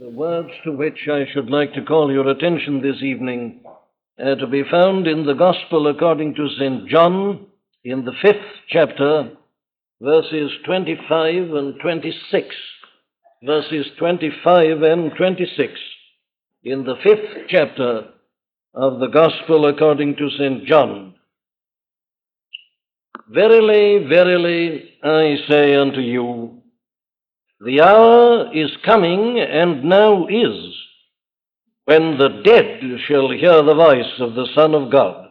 [0.00, 3.60] The words to which I should like to call your attention this evening
[4.18, 6.88] are to be found in the Gospel according to St.
[6.88, 7.46] John
[7.84, 9.30] in the fifth chapter,
[10.00, 12.46] verses 25 and 26.
[13.44, 15.72] Verses 25 and 26
[16.64, 18.08] in the fifth chapter
[18.74, 20.64] of the Gospel according to St.
[20.66, 21.14] John.
[23.28, 26.63] Verily, verily, I say unto you,
[27.60, 30.74] the hour is coming, and now is,
[31.84, 35.30] when the dead shall hear the voice of the Son of God,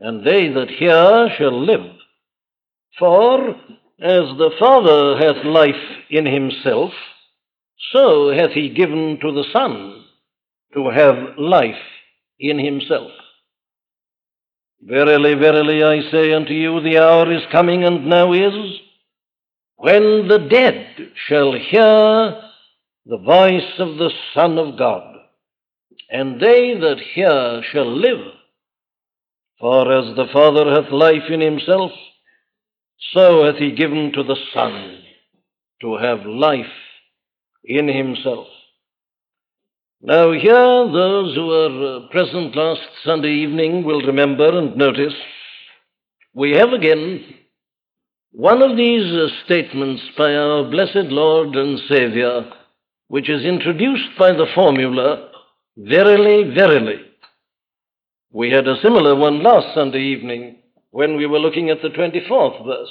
[0.00, 1.96] and they that hear shall live.
[2.98, 3.50] For
[4.00, 5.74] as the Father hath life
[6.10, 6.92] in himself,
[7.92, 10.04] so hath he given to the Son
[10.74, 11.74] to have life
[12.40, 13.10] in himself.
[14.80, 18.80] Verily, verily, I say unto you, the hour is coming, and now is,
[19.82, 22.40] when the dead shall hear
[23.04, 25.16] the voice of the Son of God,
[26.08, 28.32] and they that hear shall live.
[29.58, 31.90] For as the Father hath life in himself,
[33.12, 35.02] so hath he given to the Son
[35.80, 36.64] to have life
[37.64, 38.46] in himself.
[40.00, 45.14] Now, here, those who were uh, present last Sunday evening will remember and notice
[46.34, 47.41] we have again
[48.32, 52.50] one of these uh, statements by our blessed Lord and Savior,
[53.08, 55.28] which is introduced by the formula,
[55.76, 57.00] Verily, verily.
[58.30, 60.58] We had a similar one last Sunday evening
[60.90, 62.90] when we were looking at the 24th verse.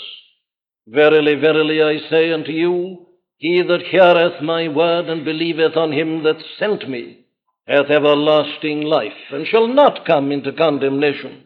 [0.88, 3.06] Verily, verily, I say unto you,
[3.38, 7.26] he that heareth my word and believeth on him that sent me
[7.68, 11.44] hath everlasting life, and shall not come into condemnation,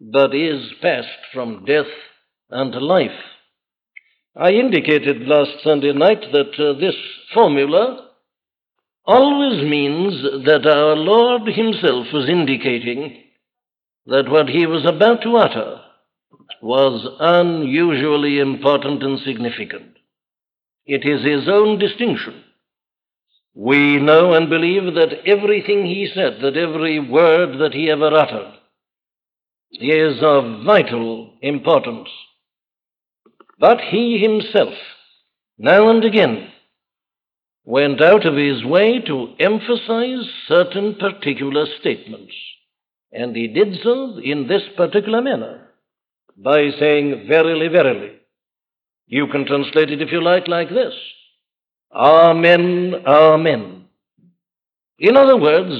[0.00, 1.86] but is passed from death
[2.54, 3.10] and life.
[4.36, 6.94] I indicated last Sunday night that uh, this
[7.34, 8.10] formula
[9.04, 13.22] always means that our Lord Himself was indicating
[14.06, 15.80] that what He was about to utter
[16.62, 19.96] was unusually important and significant.
[20.86, 22.44] It is His own distinction.
[23.54, 28.52] We know and believe that everything He said, that every word that He ever uttered,
[29.70, 32.08] is of vital importance.
[33.64, 34.74] But he himself,
[35.56, 36.50] now and again,
[37.64, 42.34] went out of his way to emphasize certain particular statements.
[43.10, 45.66] And he did so in this particular manner
[46.36, 48.10] by saying, Verily, verily.
[49.06, 50.92] You can translate it, if you like, like this
[51.90, 53.86] Amen, Amen.
[54.98, 55.72] In other words,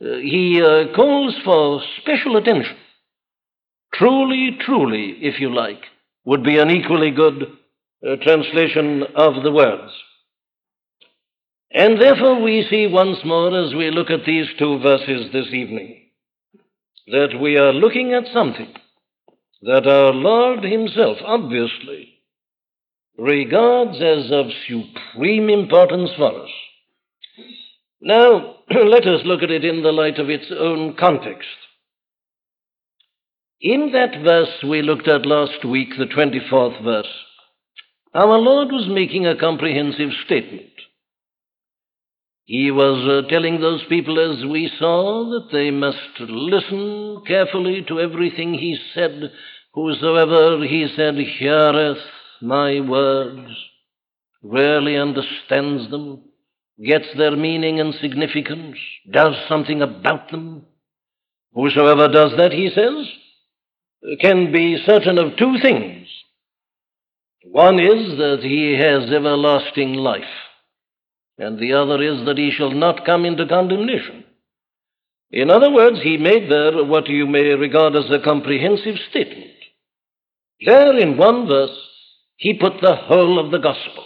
[0.00, 2.78] uh, he uh, calls for special attention.
[3.92, 5.82] Truly, truly, if you like
[6.28, 7.42] would be an equally good
[8.06, 9.90] uh, translation of the words.
[11.72, 16.10] And therefore, we see once more as we look at these two verses this evening
[17.06, 18.70] that we are looking at something
[19.62, 22.20] that our Lord Himself obviously
[23.16, 26.50] regards as of supreme importance for us.
[28.02, 31.48] Now, let us look at it in the light of its own context.
[33.60, 37.08] In that verse we looked at last week, the 24th verse,
[38.14, 40.70] our Lord was making a comprehensive statement.
[42.44, 48.00] He was uh, telling those people, as we saw, that they must listen carefully to
[48.00, 49.32] everything He said.
[49.74, 51.98] Whosoever, He said, heareth
[52.40, 53.50] my words,
[54.40, 56.22] rarely understands them,
[56.82, 58.78] gets their meaning and significance,
[59.10, 60.64] does something about them.
[61.52, 63.06] Whosoever does that, He says,
[64.20, 66.06] can be certain of two things.
[67.44, 70.22] One is that he has everlasting life,
[71.38, 74.24] and the other is that he shall not come into condemnation.
[75.30, 79.50] In other words, he made there what you may regard as a comprehensive statement.
[80.64, 81.76] There, in one verse,
[82.36, 84.04] he put the whole of the gospel.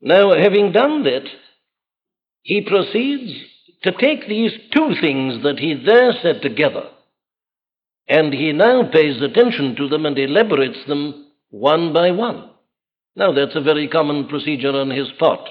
[0.00, 1.26] Now, having done that,
[2.42, 3.32] he proceeds
[3.82, 6.88] to take these two things that he there said together
[8.08, 12.50] and he now pays attention to them and elaborates them one by one.
[13.16, 15.48] Now, that's a very common procedure on his part.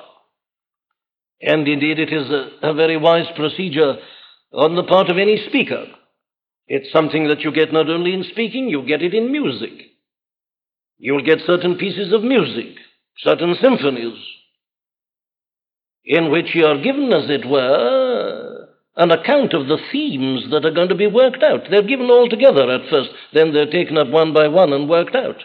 [1.42, 3.96] And indeed, it is a, a very wise procedure
[4.54, 5.86] on the part of any speaker.
[6.68, 9.72] It's something that you get not only in speaking, you get it in music.
[10.98, 12.78] You'll get certain pieces of music,
[13.18, 14.18] certain symphonies,
[16.06, 18.53] in which you are given, as it were,
[18.96, 21.62] an account of the themes that are going to be worked out.
[21.70, 25.16] They're given all together at first, then they're taken up one by one and worked
[25.16, 25.38] out.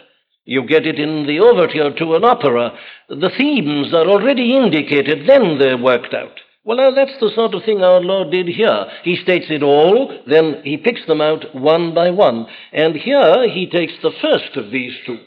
[0.45, 2.77] You get it in the overture to an opera.
[3.07, 6.39] The themes are already indicated, then they're worked out.
[6.63, 8.85] Well, that's the sort of thing our Lord did here.
[9.03, 12.47] He states it all, then he picks them out one by one.
[12.71, 15.17] And here he takes the first of these two.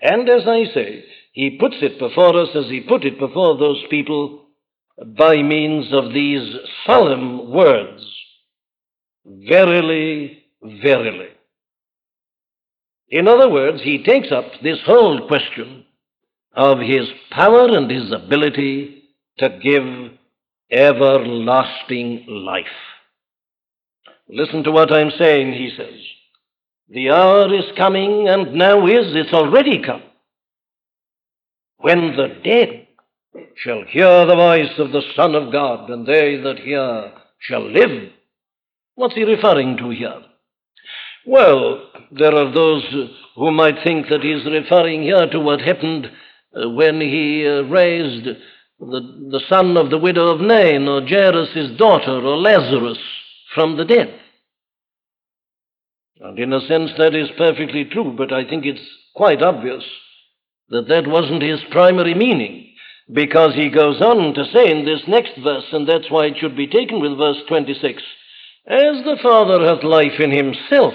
[0.00, 3.82] And as I say, he puts it before us as he put it before those
[3.90, 4.45] people
[5.04, 6.54] by means of these
[6.86, 8.02] solemn words
[9.26, 11.28] Verily, verily.
[13.08, 15.84] In other words, he takes up this whole question
[16.54, 19.02] of his power and his ability
[19.38, 19.84] to give
[20.70, 22.66] everlasting life.
[24.28, 26.00] Listen to what I'm saying, he says.
[26.88, 30.02] The hour is coming, and now is, it's already come,
[31.78, 32.85] when the dead
[33.56, 38.10] shall hear the voice of the Son of God, and they that hear shall live.
[38.94, 40.22] What's he referring to here?
[41.26, 42.84] Well, there are those
[43.34, 46.06] who might think that he's referring here to what happened
[46.54, 48.26] uh, when he uh, raised
[48.78, 49.00] the,
[49.30, 52.98] the son of the widow of Nain, or Jairus' daughter, or Lazarus
[53.54, 54.20] from the dead.
[56.20, 59.84] And in a sense, that is perfectly true, but I think it's quite obvious
[60.68, 62.65] that that wasn't his primary meaning,
[63.12, 66.56] because he goes on to say in this next verse, and that's why it should
[66.56, 68.02] be taken with verse 26
[68.66, 70.94] As the Father hath life in himself,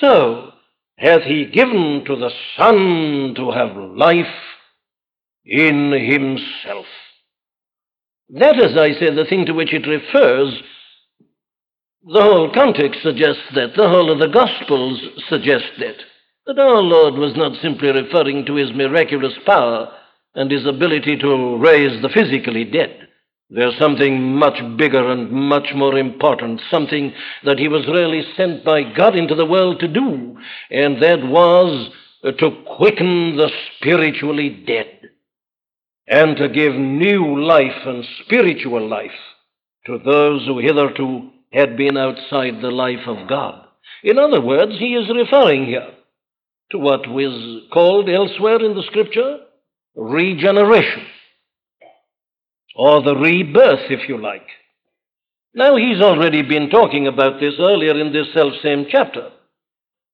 [0.00, 0.52] so
[0.96, 4.26] hath he given to the Son to have life
[5.44, 6.86] in himself.
[8.30, 10.54] That, as I say, the thing to which it refers,
[12.04, 15.96] the whole context suggests that, the whole of the Gospels suggest that,
[16.46, 19.92] that our Lord was not simply referring to his miraculous power
[20.34, 23.08] and his ability to raise the physically dead.
[23.50, 27.12] There's something much bigger and much more important, something
[27.44, 30.38] that he was really sent by God into the world to do,
[30.70, 31.90] and that was
[32.22, 35.10] to quicken the spiritually dead
[36.06, 39.10] and to give new life and spiritual life
[39.86, 43.66] to those who hitherto had been outside the life of God.
[44.02, 45.90] In other words, he is referring here
[46.70, 49.38] to what was called elsewhere in the scripture
[49.94, 51.06] regeneration
[52.74, 54.46] or the rebirth, if you like.
[55.54, 59.28] Now, he's already been talking about this earlier in this self same chapter.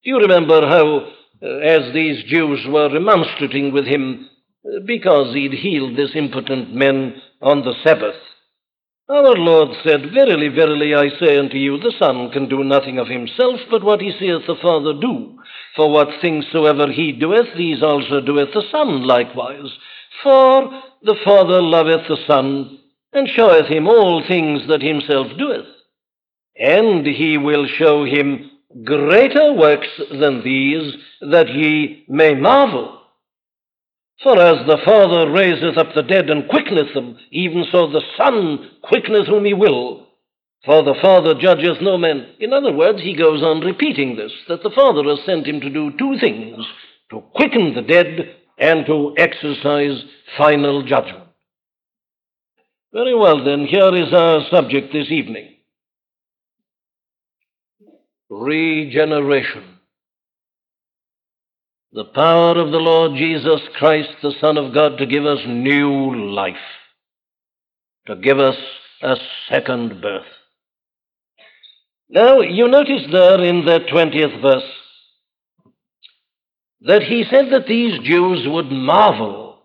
[0.05, 4.29] Do you remember how, uh, as these Jews were remonstrating with him
[4.65, 8.17] uh, because he'd healed this impotent man on the Sabbath,
[9.09, 13.09] our Lord said, Verily, verily, I say unto you, the Son can do nothing of
[13.09, 15.39] himself, but what he seeth the Father do.
[15.79, 19.71] For what things soever he doeth, these also doeth the Son likewise.
[20.25, 22.81] For the Father loveth the Son,
[23.13, 25.69] and showeth him all things that himself doeth.
[26.59, 28.51] And he will show him
[28.83, 33.01] greater works than these, that ye may marvel.
[34.21, 38.69] For as the Father raiseth up the dead and quickeneth them, even so the Son
[38.83, 40.08] quickeneth whom he will.
[40.65, 42.27] For the Father judgeth no man.
[42.41, 45.71] In other words, he goes on repeating this, that the Father has sent him to
[45.71, 46.65] do two things
[47.11, 50.03] to quicken the dead and to exercise
[50.37, 51.25] final judgment.
[52.93, 55.55] Very well, then, here is our subject this evening
[58.31, 59.79] regeneration.
[61.93, 66.33] The power of the Lord Jesus Christ, the Son of God, to give us new
[66.33, 66.57] life,
[68.07, 68.57] to give us
[69.03, 69.17] a
[69.49, 70.27] second birth.
[72.11, 74.71] Now, you notice there in the 20th verse
[76.83, 79.63] that he said that these Jews would marvel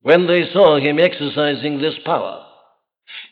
[0.00, 2.46] when they saw him exercising this power.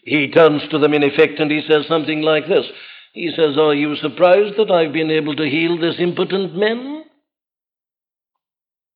[0.05, 2.67] He turns to them in effect and he says something like this.
[3.13, 7.05] He says, Are you surprised that I've been able to heal this impotent man?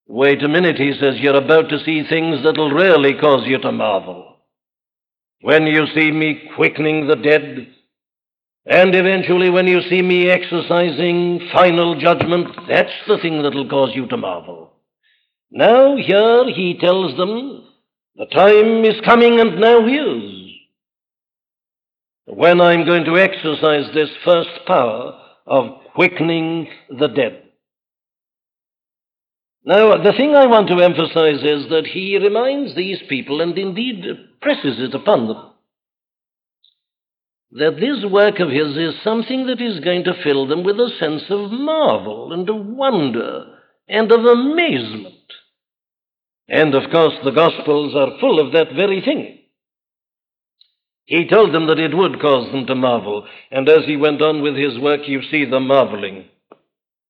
[0.06, 3.72] Wait a minute, he says, you're about to see things that'll really cause you to
[3.72, 4.36] marvel.
[5.40, 7.68] When you see me quickening the dead,
[8.66, 14.06] and eventually, when you see me exercising final judgment, that's the thing that'll cause you
[14.06, 14.72] to marvel.
[15.50, 17.64] Now, here he tells them,
[18.16, 20.50] the time is coming and now is,
[22.26, 27.42] when I'm going to exercise this first power of quickening the dead.
[29.66, 34.04] Now, the thing I want to emphasize is that he reminds these people, and indeed
[34.40, 35.53] presses it upon them,
[37.54, 40.90] that this work of his is something that is going to fill them with a
[40.98, 43.46] sense of marvel and of wonder
[43.88, 45.14] and of amazement.
[46.48, 49.38] And of course, the Gospels are full of that very thing.
[51.06, 54.42] He told them that it would cause them to marvel, and as he went on
[54.42, 56.24] with his work, you see them marveling.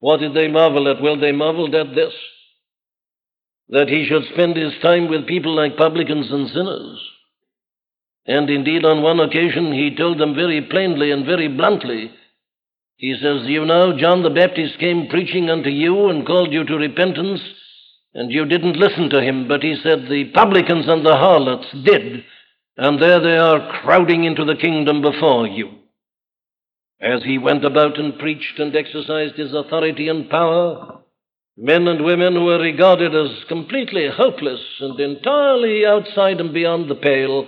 [0.00, 1.00] What did they marvel at?
[1.00, 2.12] Well, they marveled at this
[3.70, 7.00] that he should spend his time with people like publicans and sinners.
[8.26, 12.10] And indeed, on one occasion, he told them very plainly and very bluntly,
[12.96, 16.76] he says, You know, John the Baptist came preaching unto you and called you to
[16.76, 17.40] repentance,
[18.14, 19.48] and you didn't listen to him.
[19.48, 22.24] But he said, The publicans and the harlots did,
[22.76, 25.70] and there they are crowding into the kingdom before you.
[27.00, 31.00] As he went about and preached and exercised his authority and power,
[31.58, 36.94] men and women who were regarded as completely hopeless and entirely outside and beyond the
[36.94, 37.46] pale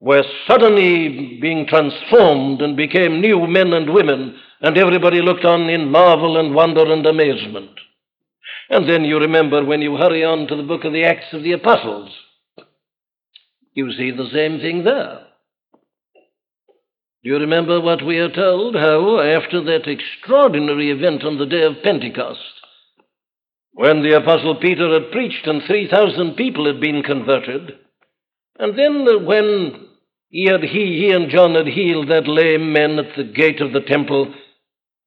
[0.00, 5.90] were suddenly being transformed and became new men and women, and everybody looked on in
[5.90, 7.70] marvel and wonder and amazement.
[8.70, 11.42] And then you remember when you hurry on to the book of the Acts of
[11.42, 12.10] the Apostles,
[13.72, 15.24] you see the same thing there.
[17.24, 18.76] Do you remember what we are told?
[18.76, 22.38] How, after that extraordinary event on the day of Pentecost,
[23.72, 27.72] when the Apostle Peter had preached and 3,000 people had been converted,
[28.58, 29.86] and then when
[30.30, 33.72] he, had, he, he and John had healed that lame man at the gate of
[33.72, 34.34] the temple,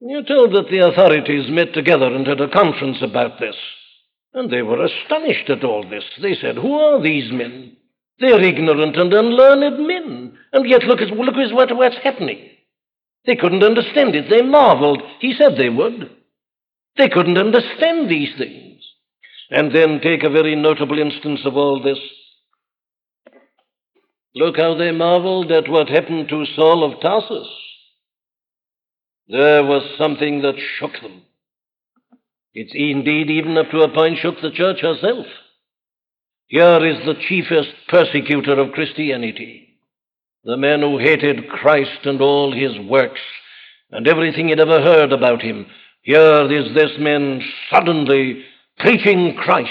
[0.00, 3.54] you're told that the authorities met together and had a conference about this.
[4.34, 6.04] And they were astonished at all this.
[6.20, 7.76] They said, Who are these men?
[8.18, 10.38] They're ignorant and unlearned men.
[10.52, 12.48] And yet look at, look at what, what's happening.
[13.26, 14.28] They couldn't understand it.
[14.28, 15.02] They marveled.
[15.20, 16.10] He said they would.
[16.96, 18.82] They couldn't understand these things.
[19.50, 21.98] And then take a very notable instance of all this.
[24.34, 27.48] Look how they marveled at what happened to Saul of Tarsus.
[29.28, 31.22] There was something that shook them.
[32.54, 35.26] It's indeed even up to a point shook the church herself.
[36.48, 39.78] Here is the chiefest persecutor of Christianity,
[40.44, 43.20] the man who hated Christ and all his works
[43.90, 45.66] and everything he'd ever heard about him.
[46.02, 48.44] Here is this man suddenly
[48.78, 49.70] preaching Christ,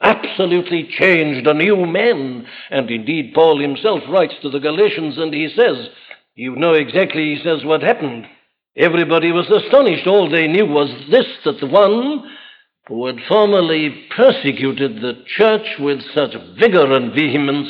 [0.00, 2.46] absolutely changed, a new man.
[2.70, 5.88] And indeed, Paul himself writes to the Galatians and he says,
[6.34, 8.26] You know exactly, he says, what happened.
[8.76, 10.06] Everybody was astonished.
[10.06, 12.24] All they knew was this that the one
[12.86, 17.68] who had formerly persecuted the church with such vigor and vehemence,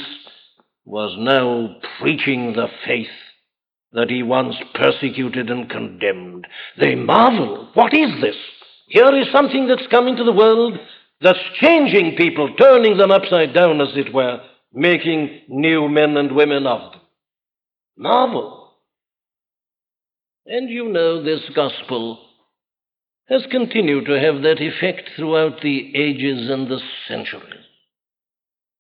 [0.87, 3.07] was now preaching the faith
[3.93, 6.47] that he once persecuted and condemned.
[6.79, 7.69] They marvel.
[7.75, 8.37] What is this?
[8.89, 10.79] Here is something that's coming to the world
[11.21, 14.41] that's changing people, turning them upside down, as it were,
[14.73, 17.01] making new men and women of them.
[17.97, 18.73] Marvel.
[20.47, 22.19] And you know this gospel
[23.29, 27.65] has continued to have that effect throughout the ages and the centuries.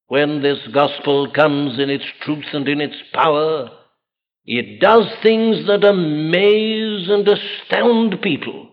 [0.08, 3.70] When this gospel comes in its truth and in its power,
[4.44, 8.69] it does things that amaze and astound people.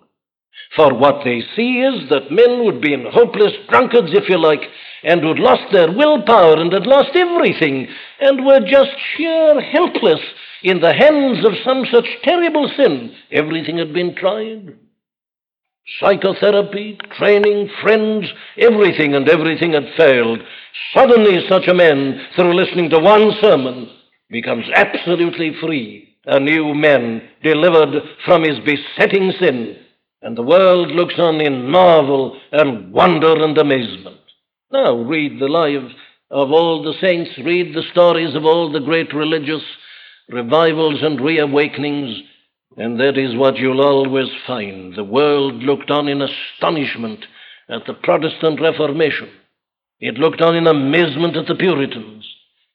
[0.75, 4.61] For what they see is that men would be in hopeless drunkards, if you like,
[5.03, 7.87] and would lost their willpower and had lost everything,
[8.19, 10.19] and were just sheer helpless
[10.63, 13.15] in the hands of some such terrible sin.
[13.31, 14.77] Everything had been tried
[15.99, 20.39] psychotherapy, training, friends, everything and everything had failed.
[20.93, 23.89] Suddenly, such a man, through listening to one sermon,
[24.29, 29.77] becomes absolutely free, a new man, delivered from his besetting sin,
[30.21, 34.17] and the world looks on in marvel and wonder and amazement.
[34.71, 35.93] Now, read the lives
[36.29, 39.63] of all the saints, read the stories of all the great religious
[40.29, 42.21] revivals and reawakenings
[42.77, 44.95] and that is what you'll always find.
[44.95, 47.25] The world looked on in astonishment
[47.69, 49.29] at the Protestant Reformation.
[49.99, 52.23] It looked on in amazement at the Puritans.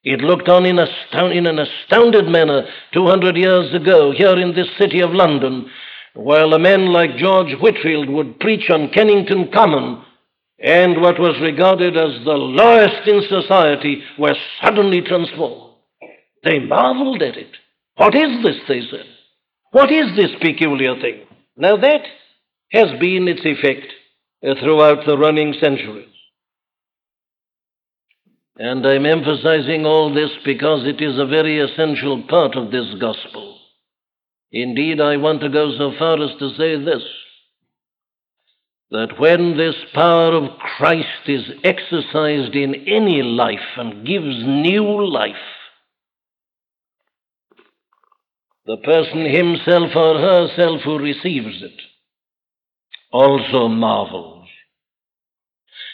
[0.03, 5.01] It looked on in, in an astounded manner 200 years ago here in this city
[5.01, 5.71] of London,
[6.15, 10.05] while a man like George Whitefield would preach on Kennington Common,
[10.59, 15.75] and what was regarded as the lowest in society were suddenly transformed.
[16.45, 17.57] They marveled at it.
[17.97, 19.07] What is this, they said?
[19.73, 21.23] What is this peculiar thing?
[21.57, 22.03] Now, that
[22.73, 23.93] has been its effect
[24.47, 26.09] uh, throughout the running centuries.
[28.57, 33.52] And I'm emphasizing all this because it is a very essential part of this gospel.
[34.53, 37.03] Indeed, I want to go so far as to say this
[38.91, 45.35] that when this power of Christ is exercised in any life and gives new life,
[48.67, 51.81] the person himself or herself who receives it
[53.11, 54.47] also marvels.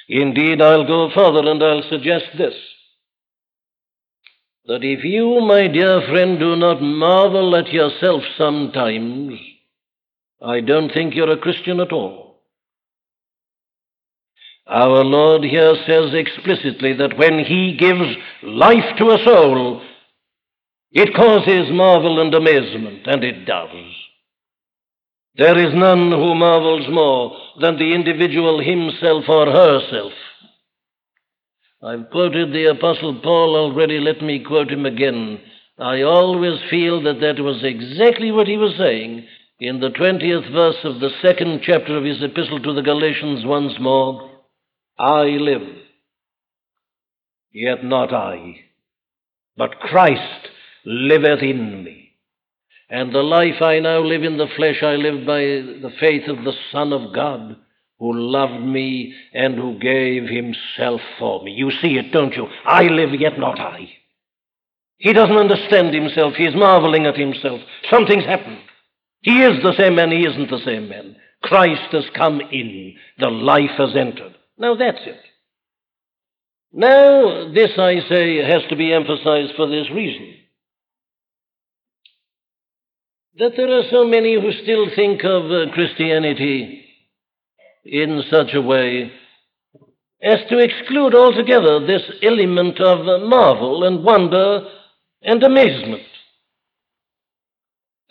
[0.08, 2.54] Indeed, I'll go further and I'll suggest this
[4.68, 9.40] that if you, my dear friend, do not marvel at yourself sometimes,
[10.42, 12.42] I don't think you're a Christian at all.
[14.66, 19.82] Our Lord here says explicitly that when He gives life to a soul,
[20.92, 23.70] it causes marvel and amazement, and it does.
[25.36, 30.12] There is none who marvels more than the individual himself or herself.
[31.82, 35.40] I've quoted the Apostle Paul already, let me quote him again.
[35.78, 39.26] I always feel that that was exactly what he was saying
[39.60, 43.74] in the 20th verse of the second chapter of his epistle to the Galatians once
[43.78, 44.28] more.
[44.98, 45.62] I live,
[47.52, 48.56] yet not I,
[49.56, 50.48] but Christ
[50.84, 52.10] liveth in me.
[52.90, 56.44] And the life I now live in the flesh, I live by the faith of
[56.44, 57.56] the Son of God,
[57.98, 61.52] who loved me and who gave himself for me.
[61.52, 62.46] You see it, don't you?
[62.64, 63.90] I live, yet not I.
[64.98, 66.34] He doesn't understand himself.
[66.34, 67.60] He is marveling at himself.
[67.90, 68.58] Something's happened.
[69.22, 71.16] He is the same man, he isn't the same man.
[71.42, 74.34] Christ has come in, the life has entered.
[74.58, 75.20] Now that's it.
[76.72, 80.34] Now, this, I say, has to be emphasized for this reason
[83.38, 86.87] that there are so many who still think of uh, Christianity
[87.90, 89.10] in such a way
[90.22, 94.66] as to exclude altogether this element of marvel and wonder
[95.22, 96.02] and amazement.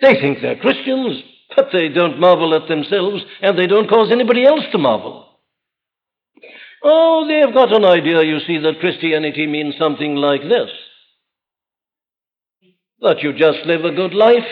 [0.01, 1.21] They think they're Christians,
[1.55, 5.25] but they don't marvel at themselves and they don't cause anybody else to marvel.
[6.83, 10.69] Oh, they've got an idea, you see, that Christianity means something like this
[12.99, 14.47] that you just live a good life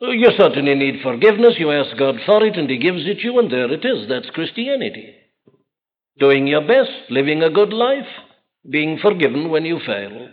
[0.00, 1.54] you certainly need forgiveness.
[1.58, 4.08] You ask God for it, and He gives it you, and there it is.
[4.08, 5.14] That's Christianity.
[6.18, 8.06] Doing your best, living a good life,
[8.68, 10.28] being forgiven when you fail.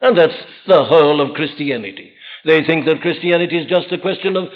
[0.00, 0.34] And that's
[0.66, 2.12] the whole of Christianity.
[2.44, 4.48] They think that Christianity is just a question of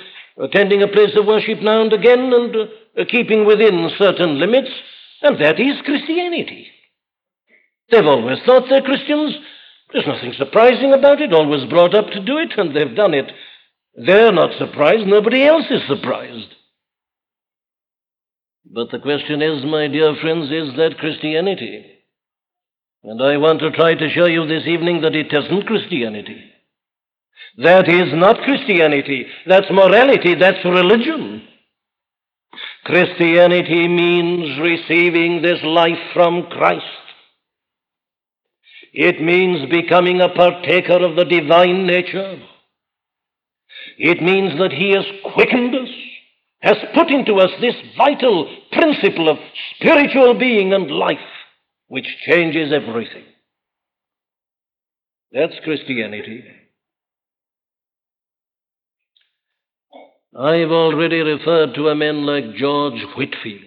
[0.42, 4.70] attending a place of worship now and again and uh, keeping within certain limits,
[5.22, 6.66] and that is Christianity.
[7.90, 9.34] They've always thought they're Christians.
[9.92, 13.30] There's nothing surprising about it, always brought up to do it, and they've done it
[13.96, 15.06] they're not surprised.
[15.06, 16.54] Nobody else is surprised.
[18.70, 21.86] But the question is, my dear friends, is that Christianity?
[23.04, 26.42] And I want to try to show you this evening that it isn't Christianity.
[27.58, 29.26] That is not Christianity.
[29.46, 30.34] That's morality.
[30.34, 31.46] That's religion.
[32.84, 36.84] Christianity means receiving this life from Christ.
[38.92, 42.38] It means becoming a partaker of the divine nature.
[43.98, 45.88] It means that He has quickened us,
[46.60, 49.38] has put into us this vital principle of
[49.74, 51.18] spiritual being and life,
[51.88, 53.24] which changes everything.
[55.32, 56.44] That's Christianity.
[60.38, 63.62] I've already referred to a man like George Whitefield,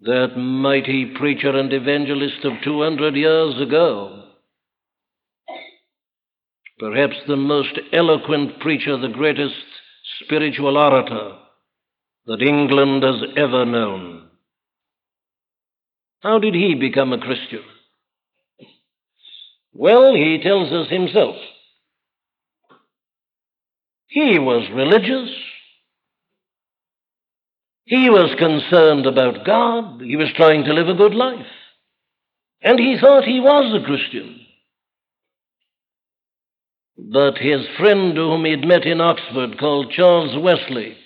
[0.00, 4.21] that mighty preacher and evangelist of 200 years ago
[6.82, 9.54] perhaps the most eloquent preacher, the greatest
[10.24, 11.36] spiritual orator
[12.26, 14.26] that England has ever known.
[16.22, 17.62] How did he become a Christian?
[19.72, 21.36] Well, he tells us himself.
[24.08, 25.30] He was religious.
[27.84, 30.00] He was concerned about God.
[30.00, 31.46] He was trying to live a good life.
[32.60, 34.41] And he thought he was a Christian.
[36.96, 40.96] But his friend whom he'd met in Oxford, called Charles Wesley,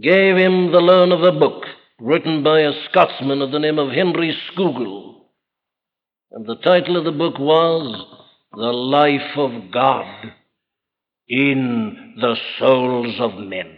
[0.00, 1.64] gave him the loan of a book
[1.98, 5.26] written by a Scotsman of the name of Henry Scougal.
[6.30, 8.06] And the title of the book was
[8.52, 10.32] The Life of God
[11.28, 13.76] in the Souls of Men.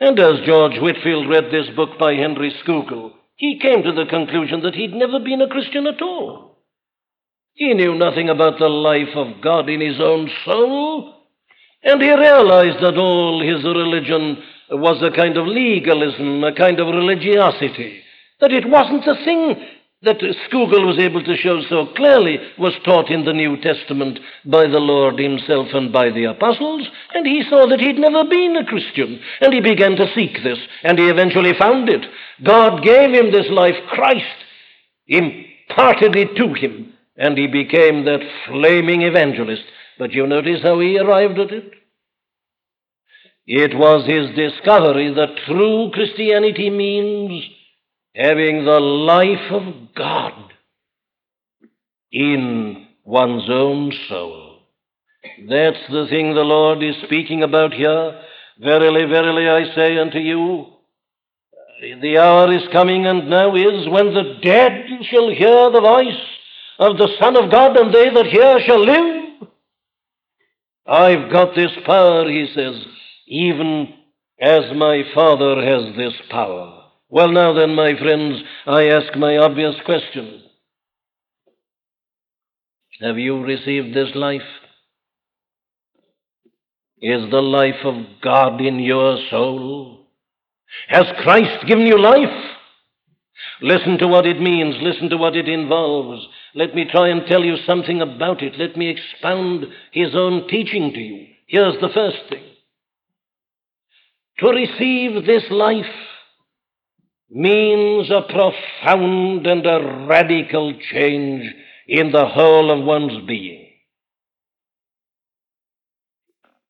[0.00, 4.62] And as George Whitefield read this book by Henry Scougal, he came to the conclusion
[4.62, 6.59] that he'd never been a Christian at all.
[7.54, 11.14] He knew nothing about the life of God in his own soul,
[11.82, 16.86] and he realized that all his religion was a kind of legalism, a kind of
[16.86, 18.02] religiosity,
[18.40, 19.56] that it wasn't a thing
[20.02, 24.62] that Scougal was able to show so clearly was taught in the New Testament by
[24.62, 28.64] the Lord Himself and by the apostles, and he saw that he'd never been a
[28.64, 32.06] Christian, and he began to seek this, and he eventually found it.
[32.42, 34.24] God gave him this life, Christ
[35.06, 39.62] imparted it to him, and he became that flaming evangelist.
[39.98, 41.72] But you notice how he arrived at it?
[43.46, 47.44] It was his discovery that true Christianity means
[48.14, 50.52] having the life of God
[52.12, 54.60] in one's own soul.
[55.48, 58.20] That's the thing the Lord is speaking about here.
[58.58, 60.66] Verily, verily, I say unto you,
[62.00, 66.20] the hour is coming and now is when the dead shall hear the voice
[66.80, 69.48] of the Son of God, and they that hear shall live.
[70.86, 72.74] I've got this power, he says,
[73.28, 73.94] even
[74.40, 76.84] as my Father has this power.
[77.10, 80.42] Well, now then, my friends, I ask my obvious question
[83.02, 84.40] Have you received this life?
[87.02, 90.06] Is the life of God in your soul?
[90.88, 92.56] Has Christ given you life?
[93.60, 94.76] Listen to what it means.
[94.80, 96.26] Listen to what it involves.
[96.54, 98.58] Let me try and tell you something about it.
[98.58, 101.26] Let me expound his own teaching to you.
[101.46, 102.44] Here's the first thing.
[104.38, 105.84] To receive this life
[107.30, 111.44] means a profound and a radical change
[111.86, 113.66] in the whole of one's being.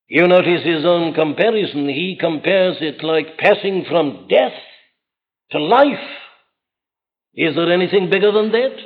[0.09, 1.89] You notice his own comparison.
[1.89, 4.53] He compares it like passing from death
[5.53, 6.05] to life.
[7.35, 8.77] Is there anything bigger than that?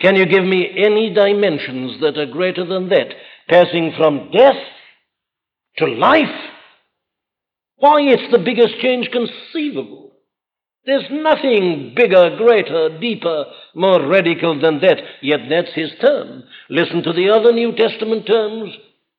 [0.00, 3.08] Can you give me any dimensions that are greater than that?
[3.48, 4.56] Passing from death
[5.78, 6.50] to life?
[7.76, 10.12] Why, it's the biggest change conceivable.
[10.86, 14.98] There's nothing bigger, greater, deeper, more radical than that.
[15.20, 16.44] Yet that's his term.
[16.70, 18.70] Listen to the other New Testament terms.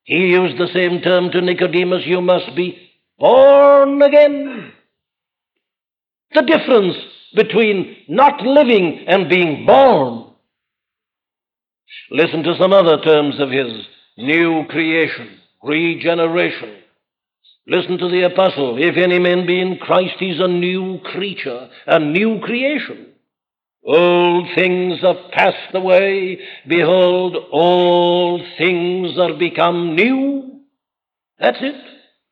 [0.03, 4.71] He used the same term to Nicodemus you must be born again.
[6.33, 6.95] The difference
[7.35, 10.26] between not living and being born.
[12.11, 13.85] Listen to some other terms of his
[14.17, 16.77] new creation, regeneration.
[17.67, 18.77] Listen to the apostle.
[18.77, 23.07] If any man be in Christ, he's a new creature, a new creation.
[23.85, 26.39] Old things have passed away.
[26.67, 30.61] Behold, all things are become new.
[31.39, 31.75] That's it.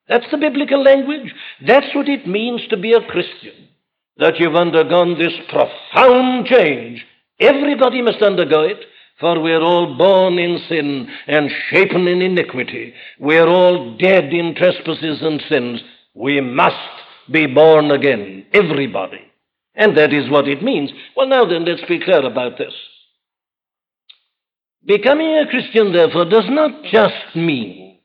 [0.08, 1.34] That's the biblical language.
[1.66, 3.70] That's what it means to be a Christian.
[4.18, 7.06] That you've undergone this profound change.
[7.40, 8.80] Everybody must undergo it,
[9.20, 12.94] for we're all born in sin and shapen in iniquity.
[13.20, 15.82] We're all dead in trespasses and sins.
[16.14, 16.76] We must
[17.32, 18.46] be born again.
[18.54, 19.22] Everybody.
[19.74, 20.92] And that is what it means.
[21.16, 22.74] Well, now then, let's be clear about this.
[24.86, 27.98] Becoming a Christian, therefore, does not just mean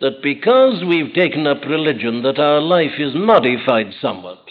[0.00, 4.44] that because we've taken up religion that our life is modified somewhat.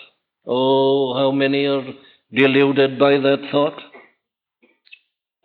[0.46, 1.84] Oh, how many are
[2.34, 3.80] deluded by that thought?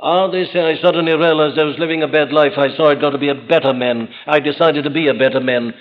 [0.03, 2.53] Ah, they say, I suddenly realized I was living a bad life.
[2.59, 4.09] I saw I'd got to be a better man.
[4.27, 5.75] I decided to be a better man.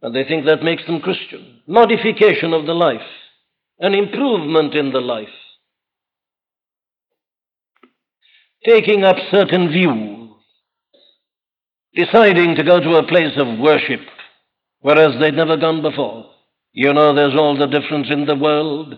[0.00, 1.60] And they think that makes them Christian.
[1.66, 3.02] Modification of the life
[3.80, 5.28] an improvement in the life.
[8.64, 10.30] Taking up certain views,
[11.94, 14.00] deciding to go to a place of worship,
[14.80, 16.26] whereas they'd never gone before.
[16.72, 18.94] You know, there's all the difference in the world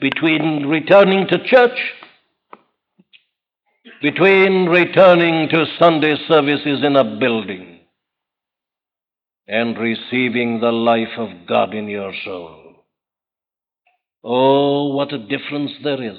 [0.00, 1.78] between returning to church,
[4.00, 7.80] between returning to Sunday services in a building,
[9.46, 12.86] and receiving the life of God in your soul.
[14.22, 16.18] Oh, what a difference there is.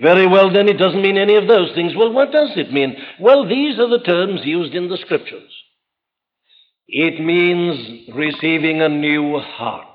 [0.00, 1.92] Very well, then, it doesn't mean any of those things.
[1.94, 2.96] Well, what does it mean?
[3.20, 5.50] Well, these are the terms used in the Scriptures.
[6.86, 9.86] It means receiving a new heart.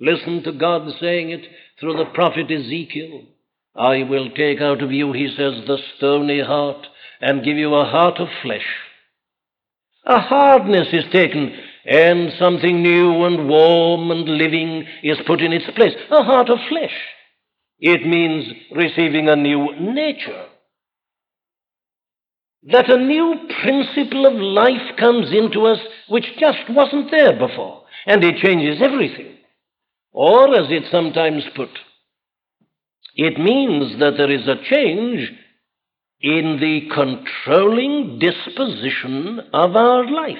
[0.00, 1.46] Listen to God saying it
[1.78, 3.22] through the prophet Ezekiel.
[3.74, 6.86] I will take out of you, he says, the stony heart
[7.20, 8.66] and give you a heart of flesh.
[10.04, 11.54] A hardness is taken
[11.84, 16.58] and something new and warm and living is put in its place a heart of
[16.68, 16.94] flesh.
[17.78, 20.46] It means receiving a new nature.
[22.64, 28.22] That a new principle of life comes into us which just wasn't there before, and
[28.22, 29.38] it changes everything.
[30.12, 31.70] Or, as it's sometimes put,
[33.14, 35.30] it means that there is a change
[36.20, 40.38] in the controlling disposition of our life.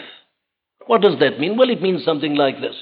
[0.87, 1.57] What does that mean?
[1.57, 2.77] Well, it means something like this.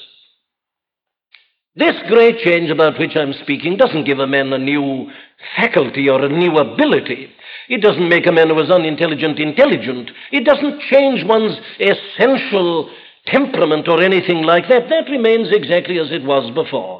[1.76, 5.08] This great change about which I'm speaking doesn't give a man a new
[5.56, 7.30] faculty or a new ability.
[7.68, 10.10] It doesn't make a man who is unintelligent intelligent.
[10.32, 12.90] It doesn't change one's essential
[13.26, 14.88] temperament or anything like that.
[14.88, 16.99] That remains exactly as it was before.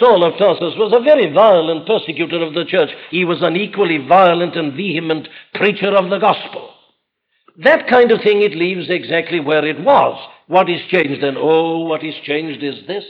[0.00, 2.90] Saul of Tarsus was a very violent persecutor of the church.
[3.10, 6.70] He was an equally violent and vehement preacher of the gospel.
[7.58, 10.18] That kind of thing it leaves exactly where it was.
[10.46, 11.36] What is changed then?
[11.36, 13.04] Oh, what is changed is this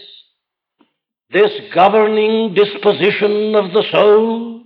[1.32, 4.64] this governing disposition of the soul.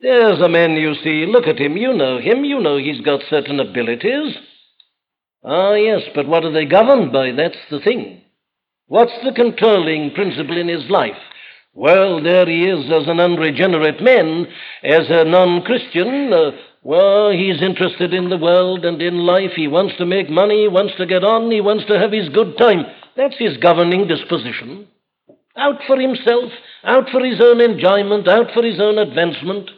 [0.00, 3.22] There's a man you see, look at him, you know him, you know he's got
[3.30, 4.36] certain abilities.
[5.42, 7.32] Ah, yes, but what are they governed by?
[7.32, 8.22] That's the thing.
[8.88, 11.20] What's the controlling principle in his life?
[11.74, 14.46] Well, there he is as an unregenerate man,
[14.82, 16.32] as a non Christian.
[16.32, 19.52] Uh, well, he's interested in the world and in life.
[19.54, 22.30] He wants to make money, he wants to get on, he wants to have his
[22.30, 22.86] good time.
[23.14, 24.88] That's his governing disposition.
[25.54, 26.50] Out for himself,
[26.82, 29.70] out for his own enjoyment, out for his own advancement.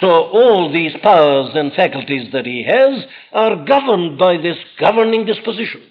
[0.00, 5.82] So all these powers and faculties that he has are governed by this governing disposition.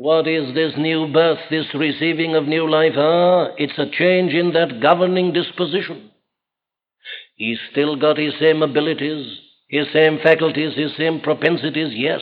[0.00, 2.92] What is this new birth, this receiving of new life?
[2.96, 6.12] Ah, it's a change in that governing disposition.
[7.34, 9.26] He's still got his same abilities,
[9.66, 12.20] his same faculties, his same propensities, yes.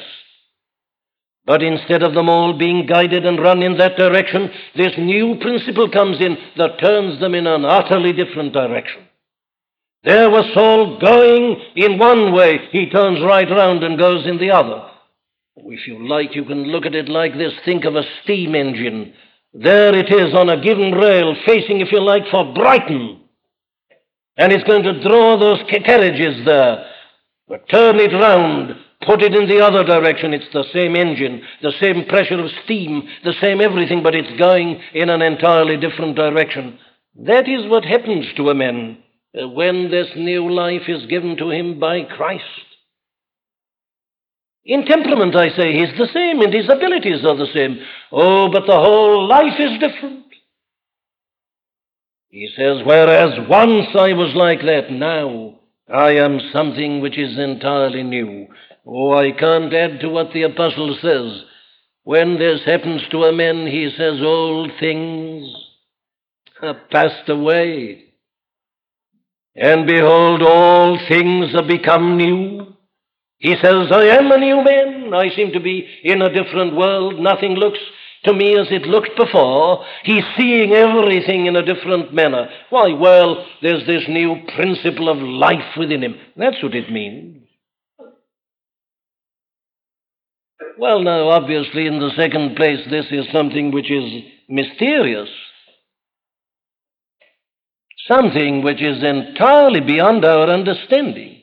[1.44, 5.90] But instead of them all being guided and run in that direction, this new principle
[5.90, 9.02] comes in that turns them in an utterly different direction.
[10.02, 14.52] There was Saul going in one way, he turns right round and goes in the
[14.52, 14.95] other.
[15.56, 17.52] If you like, you can look at it like this.
[17.64, 19.14] Think of a steam engine.
[19.52, 23.20] There it is on a given rail, facing, if you like, for Brighton.
[24.36, 26.86] And it's going to draw those carriages there,
[27.48, 31.72] but turn it round Put it in the other direction, it's the same engine, the
[31.80, 36.78] same pressure of steam, the same everything, but it's going in an entirely different direction.
[37.14, 38.98] That is what happens to a man
[39.38, 42.44] uh, when this new life is given to him by Christ.
[44.66, 47.78] In temperament, I say, he's the same, and his abilities are the same.
[48.10, 50.24] Oh, but the whole life is different.
[52.30, 58.02] He says, Whereas once I was like that, now I am something which is entirely
[58.02, 58.48] new.
[58.84, 61.44] Oh, I can't add to what the apostle says.
[62.02, 65.46] When this happens to a man, he says, Old things
[66.60, 68.06] have passed away.
[69.54, 72.75] And behold, all things have become new.
[73.38, 75.12] He says, I am a new man.
[75.12, 77.20] I seem to be in a different world.
[77.20, 77.78] Nothing looks
[78.24, 79.84] to me as it looked before.
[80.04, 82.48] He's seeing everything in a different manner.
[82.70, 82.92] Why?
[82.92, 86.16] Well, there's this new principle of life within him.
[86.36, 87.42] That's what it means.
[90.78, 95.28] Well, now, obviously, in the second place, this is something which is mysterious.
[98.08, 101.35] Something which is entirely beyond our understanding.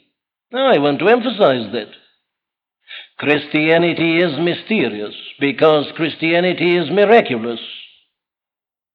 [0.53, 1.89] I want to emphasize that.
[3.17, 7.59] Christianity is mysterious because Christianity is miraculous,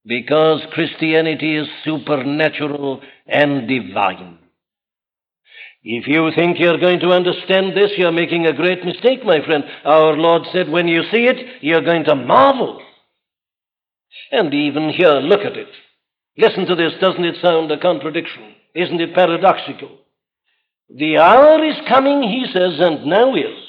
[0.05, 4.39] because Christianity is supernatural and divine.
[5.83, 9.65] If you think you're going to understand this, you're making a great mistake, my friend.
[9.85, 12.83] Our Lord said, when you see it, you're going to marvel.
[14.31, 15.69] And even here, look at it.
[16.37, 16.93] Listen to this.
[17.01, 18.55] Doesn't it sound a contradiction?
[18.75, 19.98] Isn't it paradoxical?
[20.91, 23.65] The hour is coming, he says, and now is,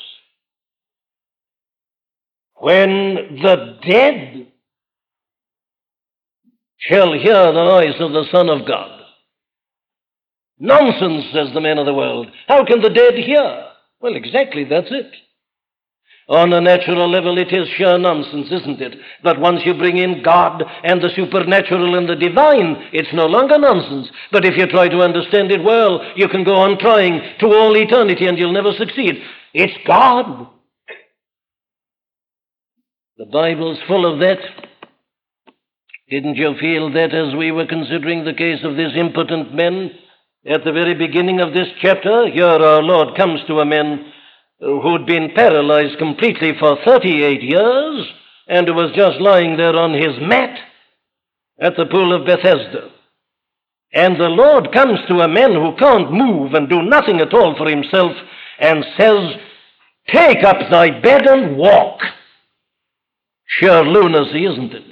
[2.56, 4.48] when the dead
[6.78, 9.02] shall hear the voice of the Son of God.
[10.60, 12.28] Nonsense, says the man of the world.
[12.48, 13.66] How can the dead hear?
[14.02, 15.12] Well, exactly, that's it.
[16.30, 19.00] On a natural level, it is sheer nonsense, isn't it?
[19.24, 23.58] But once you bring in God and the supernatural and the divine, it's no longer
[23.58, 24.10] nonsense.
[24.32, 27.76] But if you try to understand it well, you can go on trying to all
[27.76, 29.16] eternity and you'll never succeed.
[29.56, 30.48] It's God.
[33.18, 34.38] The Bible's full of that.
[36.12, 39.90] Didn't you feel that as we were considering the case of this impotent man?
[40.48, 44.14] At the very beginning of this chapter, here our Lord comes to a man
[44.60, 48.08] who'd been paralyzed completely for 38 years
[48.48, 50.60] and who was just lying there on his mat
[51.60, 52.90] at the pool of Bethesda.
[53.94, 57.56] And the Lord comes to a man who can't move and do nothing at all
[57.58, 58.12] for himself
[58.60, 59.36] and says,
[60.14, 62.00] Take up thy bed and walk.
[63.48, 64.84] Sure lunacy, isn't it?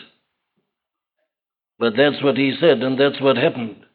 [1.80, 3.87] But that's what he said, and that's what happened.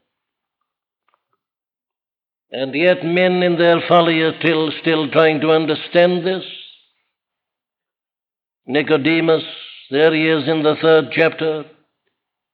[2.52, 6.44] And yet men in their folly are still, still trying to understand this.
[8.66, 9.42] Nicodemus,
[9.90, 11.64] there he is in the third chapter.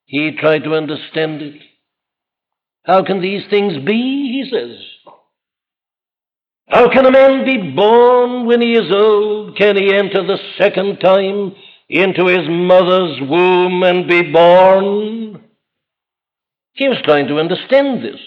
[0.04, 1.60] He tried to understand it.
[2.84, 3.92] How can these things be?
[3.92, 5.12] He says.
[6.68, 9.56] How can a man be born when he is old?
[9.56, 11.56] Can he enter the second time
[11.88, 15.42] into his mother's womb and be born?
[16.74, 18.20] He was trying to understand this.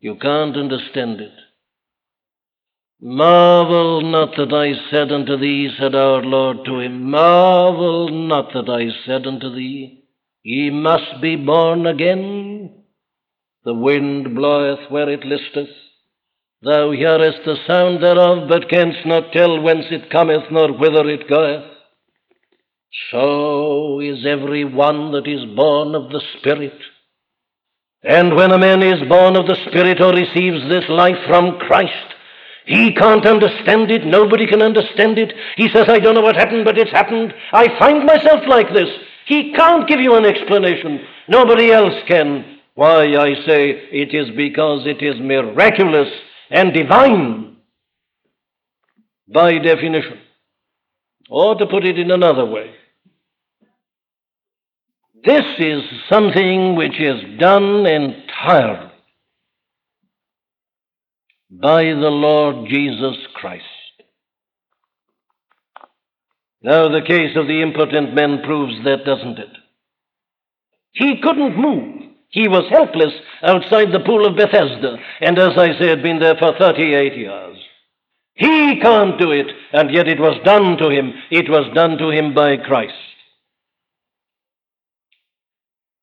[0.00, 1.32] You can't understand it.
[3.00, 8.68] Marvel not that I said unto thee, said our Lord to him, marvel not that
[8.68, 10.04] I said unto thee,
[10.42, 12.84] ye must be born again.
[13.64, 15.68] The wind bloweth where it listeth,
[16.62, 21.28] Thou hearest the sound thereof, but canst not tell whence it cometh, nor whither it
[21.28, 21.64] goeth.
[23.12, 26.78] So is every one that is born of the Spirit.
[28.02, 32.14] And when a man is born of the Spirit or receives this life from Christ,
[32.64, 34.04] he can't understand it.
[34.04, 35.32] Nobody can understand it.
[35.56, 37.34] He says, I don't know what happened, but it's happened.
[37.52, 38.88] I find myself like this.
[39.26, 41.00] He can't give you an explanation.
[41.28, 42.58] Nobody else can.
[42.74, 46.08] Why, I say, it is because it is miraculous
[46.50, 47.56] and divine
[49.26, 50.18] by definition.
[51.28, 52.70] Or to put it in another way,
[55.24, 58.90] this is something which is done entirely
[61.50, 63.64] by the Lord Jesus Christ.
[66.62, 69.56] Now, the case of the impotent man proves that, doesn't it?
[70.92, 72.02] He couldn't move.
[72.30, 76.36] He was helpless outside the pool of Bethesda, and as I say, had been there
[76.36, 77.56] for 38 years.
[78.34, 81.12] He can't do it, and yet it was done to him.
[81.30, 82.94] It was done to him by Christ.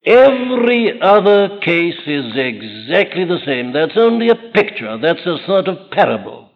[0.05, 3.73] Every other case is exactly the same.
[3.73, 6.51] That's only a picture, that's a sort of parable.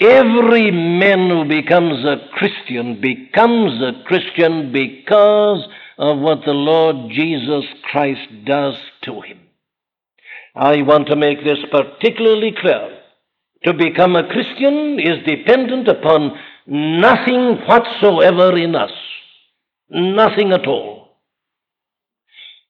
[0.00, 5.66] Every man who becomes a Christian becomes a Christian because
[5.98, 9.40] of what the Lord Jesus Christ does to him.
[10.54, 12.98] I want to make this particularly clear.
[13.64, 16.32] To become a Christian is dependent upon
[16.66, 18.90] nothing whatsoever in us,
[19.90, 21.01] nothing at all.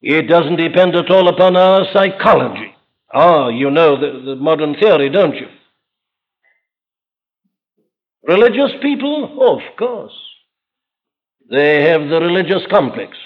[0.03, 2.75] It doesn't depend at all upon our psychology.
[3.15, 5.47] Ah, you know the, the modern theory, don't you?
[8.27, 9.37] Religious people?
[9.41, 10.13] Oh, of course.
[11.51, 13.17] They have the religious complex.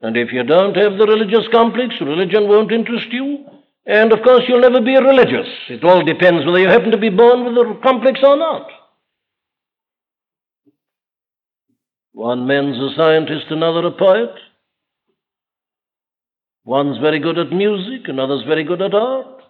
[0.00, 3.46] And if you don't have the religious complex, religion won't interest you.
[3.86, 5.48] And of course, you'll never be religious.
[5.68, 8.68] It all depends whether you happen to be born with the complex or not.
[12.12, 14.34] One man's a scientist, another a poet.
[16.66, 19.40] One's very good at music, another's very good at art.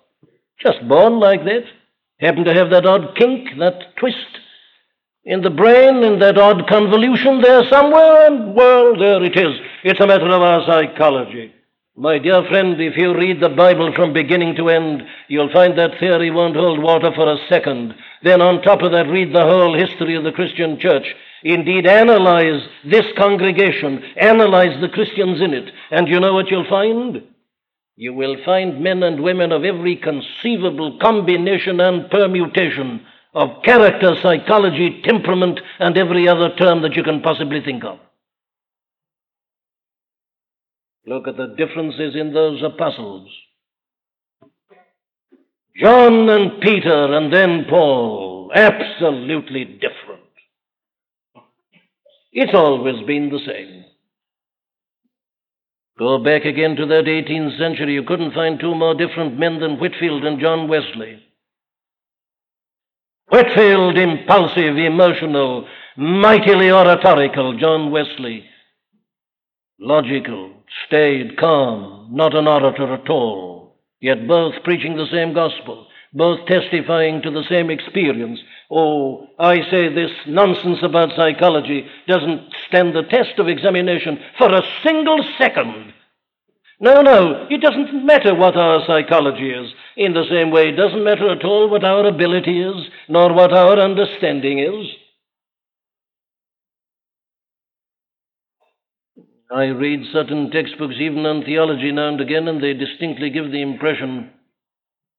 [0.61, 1.65] Just born like that.
[2.21, 4.39] Happen to have that odd kink, that twist
[5.25, 9.59] in the brain, in that odd convolution there somewhere, and well, there it is.
[9.83, 11.53] It's a matter of our psychology.
[11.97, 15.99] My dear friend, if you read the Bible from beginning to end, you'll find that
[15.99, 17.95] theory won't hold water for a second.
[18.23, 21.07] Then, on top of that, read the whole history of the Christian church.
[21.47, 27.23] Indeed, analyze this congregation, analyze the Christians in it, and you know what you'll find?
[27.95, 35.01] You will find men and women of every conceivable combination and permutation of character, psychology,
[35.05, 38.01] temperament, and every other term that you can possibly think of.
[41.07, 43.31] Look at the differences in those apostles.
[45.81, 50.16] John and Peter, and then Paul, absolutely different.
[52.39, 53.87] It's always been the same.
[55.99, 59.79] Go back again to that 18th century, you couldn't find two more different men than
[59.79, 61.19] Whitefield and John Wesley.
[63.29, 67.59] Whitefield, impulsive, emotional, mightily oratorical.
[67.59, 68.45] John Wesley,
[69.81, 70.53] logical,
[70.87, 77.23] staid, calm, not an orator at all, yet both preaching the same gospel, both testifying
[77.23, 83.39] to the same experience, Oh, I say this nonsense about psychology doesn't stand the test
[83.39, 85.93] of examination for a single second.
[86.81, 89.73] No, no, it doesn't matter what our psychology is.
[89.97, 93.53] In the same way, it doesn't matter at all what our ability is, nor what
[93.53, 94.87] our understanding is.
[99.51, 103.63] I read certain textbooks, even on theology, now and again, and they distinctly give the
[103.63, 104.31] impression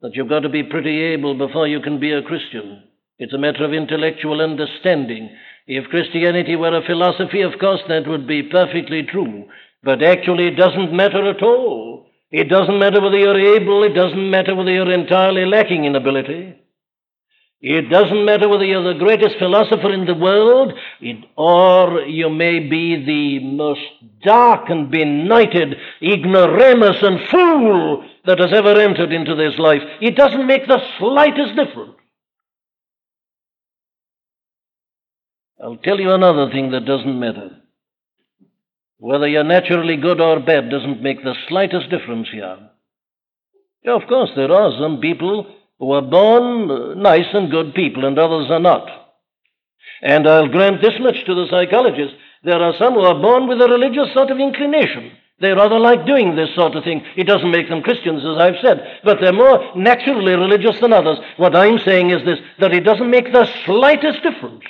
[0.02, 2.84] that you've got to be pretty able before you can be a Christian.
[3.20, 5.36] It's a matter of intellectual understanding.
[5.66, 9.46] If Christianity were a philosophy, of course, that would be perfectly true.
[9.84, 12.08] But actually, it doesn't matter at all.
[12.30, 16.56] It doesn't matter whether you're able, it doesn't matter whether you're entirely lacking in ability.
[17.60, 22.60] It doesn't matter whether you're the greatest philosopher in the world, it, or you may
[22.60, 23.82] be the most
[24.22, 29.82] dark and benighted ignoramus and fool that has ever entered into this life.
[30.02, 31.97] It doesn't make the slightest difference.
[35.62, 37.52] I'll tell you another thing that doesn't matter.
[39.00, 42.58] Whether you're naturally good or bad doesn't make the slightest difference here.
[43.84, 48.06] Yeah, of course, there are some people who are born uh, nice and good people,
[48.06, 48.88] and others are not.
[50.02, 53.62] And I'll grant this much to the psychologists there are some who are born with
[53.62, 55.12] a religious sort of inclination.
[55.40, 57.04] They rather like doing this sort of thing.
[57.16, 61.18] It doesn't make them Christians, as I've said, but they're more naturally religious than others.
[61.38, 64.64] What I'm saying is this that it doesn't make the slightest difference.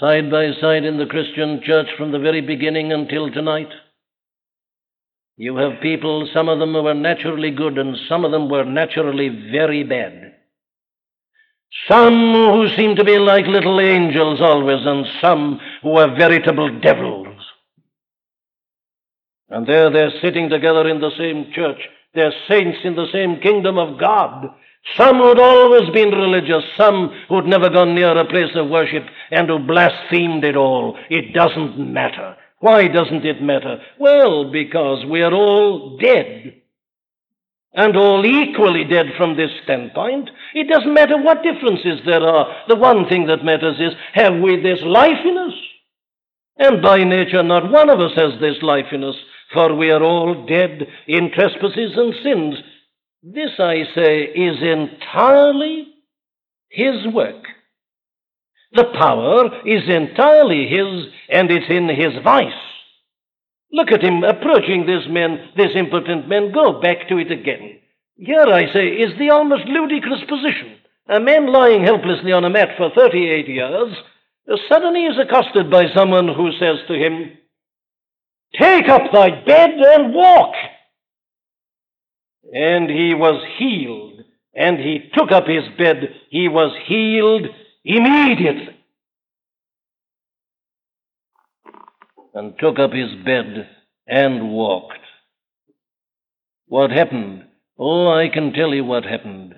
[0.00, 3.68] Side by side in the Christian church from the very beginning until tonight,
[5.36, 9.28] you have people, some of them were naturally good and some of them were naturally
[9.28, 10.32] very bad.
[11.86, 17.36] Some who seem to be like little angels always, and some who are veritable devils.
[19.48, 21.78] And there they're sitting together in the same church.
[22.14, 24.48] They're saints in the same kingdom of God.
[24.96, 29.48] Some who'd always been religious, some who'd never gone near a place of worship, and
[29.48, 30.96] who blasphemed it all.
[31.08, 32.36] It doesn't matter.
[32.58, 33.80] Why doesn't it matter?
[33.98, 36.60] Well, because we're all dead
[37.72, 40.28] and all equally dead from this standpoint.
[40.54, 42.64] It doesn't matter what differences there are.
[42.68, 45.54] The one thing that matters is have we this life in us?
[46.58, 49.14] And by nature, not one of us has this life in us,
[49.52, 52.56] for we are all dead in trespasses and sins.
[53.22, 55.88] This, I say, is entirely
[56.68, 57.44] His work.
[58.72, 62.52] The power is entirely His, and it's in His vice.
[63.72, 66.52] Look at him approaching this man, this impotent man.
[66.52, 67.78] Go back to it again.
[68.16, 70.76] Here, I say, is the almost ludicrous position.
[71.08, 73.96] A man lying helplessly on a mat for 38 years
[74.68, 77.38] suddenly is accosted by someone who says to him,
[78.58, 80.54] Take up thy bed and walk.
[82.52, 84.24] And he was healed,
[84.54, 86.14] and he took up his bed.
[86.30, 87.46] He was healed
[87.84, 88.80] immediately.
[92.34, 93.68] and took up his bed
[94.06, 94.98] and walked.
[96.66, 97.44] What happened?
[97.78, 99.54] Oh, I can tell you what happened.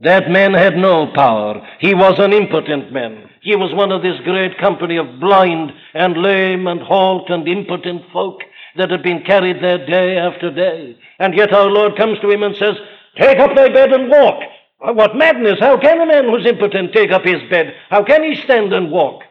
[0.00, 1.66] That man had no power.
[1.78, 3.28] He was an impotent man.
[3.42, 8.02] He was one of this great company of blind and lame and halt and impotent
[8.12, 8.40] folk
[8.76, 10.96] that had been carried there day after day.
[11.20, 12.74] And yet our Lord comes to him and says,
[13.16, 14.42] Take up thy bed and walk.
[14.80, 15.58] Uh, what madness!
[15.60, 17.74] How can a man who's impotent take up his bed?
[17.90, 19.22] How can he stand and walk?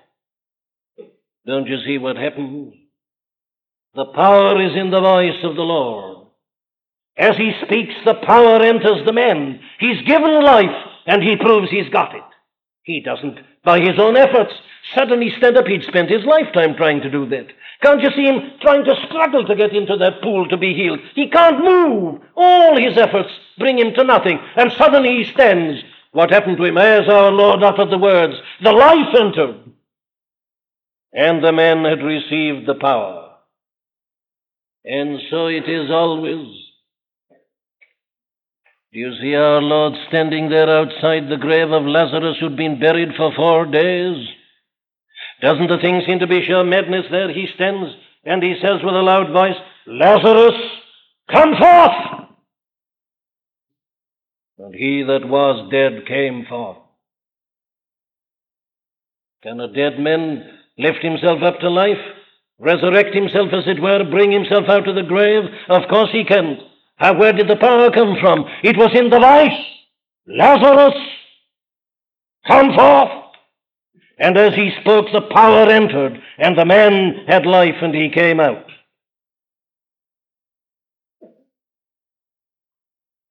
[1.48, 2.76] Don't you see what happens?
[3.96, 6.28] The power is in the voice of the Lord.
[7.18, 9.60] As he speaks, the power enters the man.
[9.80, 12.22] He's given life, and he proves he's got it.
[12.84, 14.54] He doesn't, by his own efforts,
[14.96, 15.68] suddenly stand up.
[15.68, 17.48] He'd spent his lifetime trying to do that.
[17.82, 21.00] Can't you see him trying to struggle to get into that pool to be healed?
[21.16, 22.22] He can't move.
[22.36, 25.82] All his efforts bring him to nothing, and suddenly he stands.
[26.12, 28.36] What happened to him as our Lord uttered the words?
[28.62, 29.70] The life entered
[31.14, 33.32] and the man had received the power.
[34.86, 36.48] And so it is always.
[38.92, 43.10] Do you see our Lord standing there outside the grave of Lazarus who'd been buried
[43.16, 44.28] for four days?
[45.42, 47.32] Doesn't the thing seem to be sheer madness there?
[47.32, 47.90] He stands
[48.26, 49.56] and he says with a loud voice,
[49.88, 50.60] Lazarus,
[51.32, 52.28] come forth!
[54.60, 56.78] And he that was dead came forth.
[59.42, 60.44] Can a dead man
[60.78, 61.98] lift himself up to life,
[62.60, 65.44] resurrect himself, as it were, bring himself out of the grave?
[65.70, 66.58] Of course he can.
[66.98, 68.44] How, where did the power come from?
[68.64, 69.66] It was in the voice.
[70.28, 70.96] Lazarus,
[72.46, 73.29] come forth.
[74.20, 78.40] And as he spoke, the power entered, and the man had life, and he came
[78.40, 78.66] out.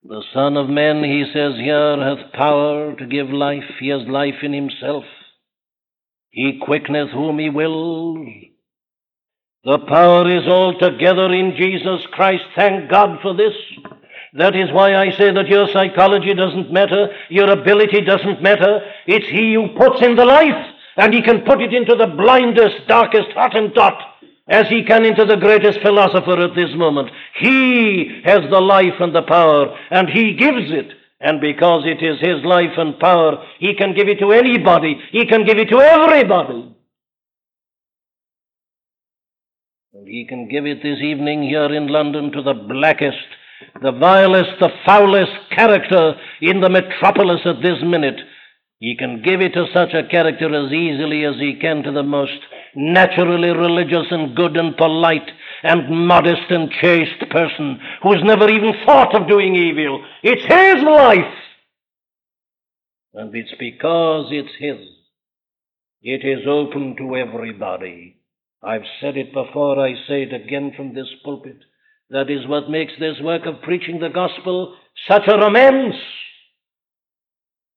[0.03, 3.63] The Son of Man, he says here, hath power to give life.
[3.79, 5.03] He has life in himself.
[6.31, 8.15] He quickeneth whom he will.
[9.63, 12.45] The power is altogether in Jesus Christ.
[12.55, 13.53] Thank God for this.
[14.33, 18.81] That is why I say that your psychology doesn't matter, your ability doesn't matter.
[19.05, 20.68] It's He who puts in the life,
[20.99, 23.97] and He can put it into the blindest, darkest Hottentot,
[24.49, 27.09] as He can into the greatest philosopher at this moment.
[27.39, 30.91] He has the life and the power, and He gives it.
[31.21, 34.99] And because it is His life and power, He can give it to anybody.
[35.11, 36.75] He can give it to everybody.
[39.93, 43.17] And He can give it this evening here in London to the blackest,
[43.81, 48.19] the vilest, the foulest character in the metropolis at this minute.
[48.79, 52.03] He can give it to such a character as easily as He can to the
[52.03, 52.39] most
[52.75, 55.29] naturally religious and good and polite
[55.63, 60.03] and modest and chaste person who's never even thought of doing evil.
[60.23, 61.33] It's his life.
[63.13, 64.87] And it's because it's his.
[66.01, 68.17] It is open to everybody.
[68.63, 71.57] I've said it before, I say it again from this pulpit.
[72.09, 74.75] That is what makes this work of preaching the gospel
[75.07, 75.95] such a romance.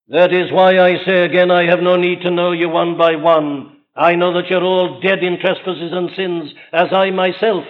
[0.09, 3.17] That is why I say again, I have no need to know you one by
[3.17, 3.77] one.
[3.95, 7.65] I know that you're all dead in trespasses and sins, as I myself.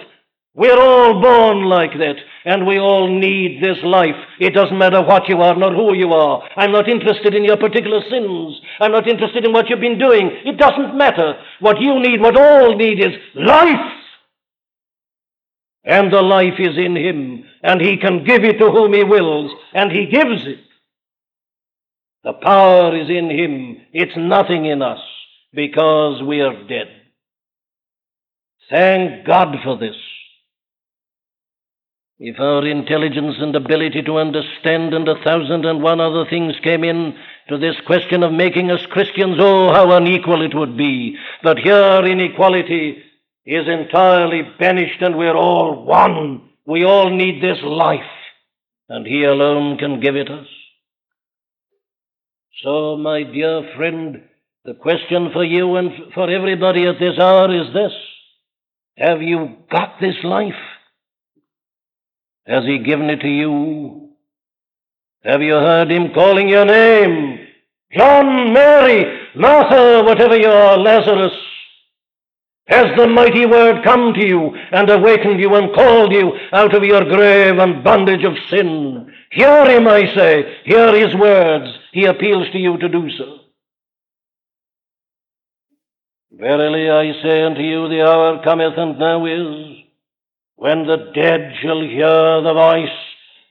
[0.55, 2.15] We're all born like that,
[2.45, 4.15] and we all need this life.
[4.39, 6.43] It doesn't matter what you are, nor who you are.
[6.55, 8.61] I'm not interested in your particular sins.
[8.79, 10.29] I'm not interested in what you've been doing.
[10.45, 11.33] It doesn't matter.
[11.59, 13.93] What you need, what all need is life.
[15.83, 19.51] And the life is in Him, and He can give it to whom He wills,
[19.73, 20.59] and He gives it.
[22.23, 23.81] The power is in Him.
[23.91, 24.99] It's nothing in us
[25.53, 26.87] because we are dead.
[28.69, 29.95] Thank God for this.
[32.19, 36.85] If our intelligence and ability to understand and a thousand and one other things came
[36.85, 37.17] in
[37.49, 41.17] to this question of making us Christians, oh, how unequal it would be.
[41.43, 43.03] But here inequality
[43.45, 46.49] is entirely banished and we're all one.
[46.65, 47.99] We all need this life,
[48.87, 50.47] and He alone can give it us.
[52.61, 54.21] So, my dear friend,
[54.63, 57.91] the question for you and for everybody at this hour is this
[58.97, 60.53] Have you got this life?
[62.45, 64.11] Has He given it to you?
[65.23, 67.39] Have you heard Him calling your name?
[67.91, 71.33] John, Mary, Martha, whatever you are, Lazarus.
[72.67, 76.83] Has the mighty word come to you and awakened you and called you out of
[76.83, 79.11] your grave and bondage of sin?
[79.33, 80.57] Hear him, I say.
[80.63, 81.67] Hear his words.
[81.91, 83.39] He appeals to you to do so.
[86.31, 89.77] Verily I say unto you, the hour cometh and now is,
[90.55, 92.89] when the dead shall hear the voice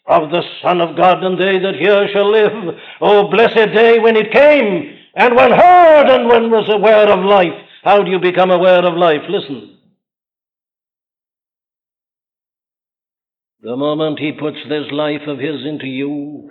[0.07, 2.78] of the Son of God, and they that hear shall live.
[3.01, 7.55] O blessed day when it came, and when heard, and when was aware of life.
[7.83, 9.22] How do you become aware of life?
[9.28, 9.72] Listen.
[13.62, 16.50] The moment he puts this life of his into you,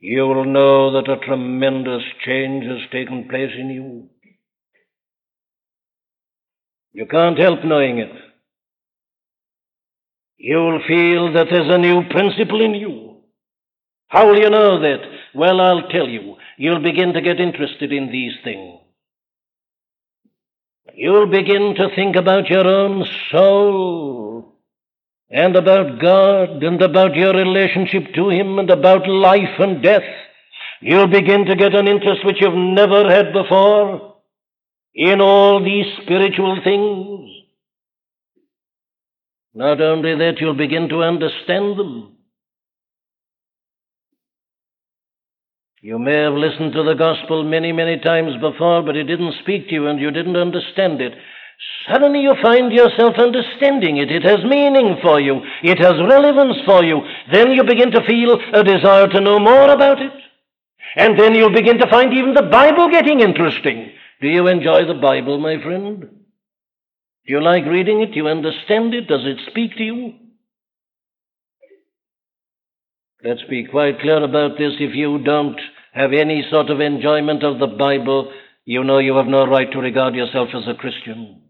[0.00, 4.10] you will know that a tremendous change has taken place in you.
[6.92, 8.12] You can't help knowing it.
[10.36, 13.16] You'll feel that there's a new principle in you.
[14.08, 15.00] How will you know that?
[15.34, 16.36] Well, I'll tell you.
[16.58, 18.80] You'll begin to get interested in these things.
[20.94, 24.37] You'll begin to think about your own soul
[25.30, 30.02] and about God and about your relationship to Him and about life and death.
[30.80, 34.16] You'll begin to get an interest which you've never had before
[34.94, 37.30] in all these spiritual things.
[39.54, 42.16] Not only that, you'll begin to understand them.
[45.80, 49.68] You may have listened to the gospel many, many times before, but it didn't speak
[49.68, 51.12] to you and you didn't understand it.
[51.90, 54.10] Suddenly you find yourself understanding it.
[54.10, 55.40] It has meaning for you.
[55.62, 57.00] It has relevance for you.
[57.32, 60.12] Then you begin to feel a desire to know more about it.
[60.96, 63.90] And then you'll begin to find even the Bible getting interesting.
[64.20, 66.00] Do you enjoy the Bible, my friend?
[66.00, 68.12] Do you like reading it?
[68.12, 69.08] Do you understand it?
[69.08, 70.14] Does it speak to you?
[73.24, 74.74] Let's be quite clear about this.
[74.78, 75.60] If you don't
[75.92, 78.32] have any sort of enjoyment of the Bible,
[78.64, 81.42] you know you have no right to regard yourself as a Christian.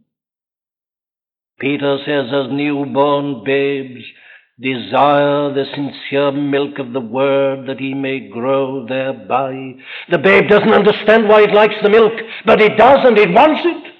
[1.59, 4.04] Peter says, as newborn babes,
[4.61, 9.74] desire the sincere milk of the word that he may grow thereby.
[10.11, 12.12] The babe doesn't understand why it likes the milk,
[12.44, 13.94] but it does and it wants it.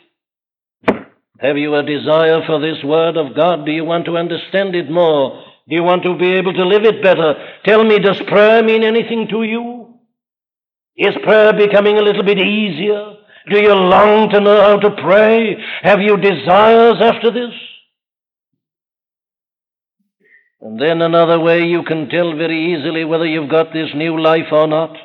[1.41, 3.65] Have you a desire for this word of God?
[3.65, 5.45] Do you want to understand it more?
[5.69, 7.35] Do you want to be able to live it better?
[7.65, 9.95] Tell me, does prayer mean anything to you?
[10.97, 13.18] Is prayer becoming a little bit easier?
[13.51, 15.57] Do you long to know how to pray?
[15.83, 17.55] Have you desires after this?
[20.61, 24.53] And then another way you can tell very easily whether you've got this new life
[24.53, 24.97] or not.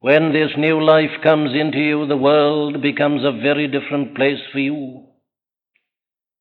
[0.00, 4.58] When this new life comes into you, the world becomes a very different place for
[4.58, 5.06] you.